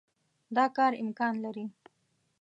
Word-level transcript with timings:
دا 0.55 0.65
کار 0.75 0.91
امکان 1.03 1.33
لري. 1.43 1.65